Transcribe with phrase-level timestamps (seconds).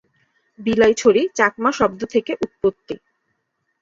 [0.59, 2.95] বিলাইছড়ি চাকমা শব্দ থেকে উৎপত্তি।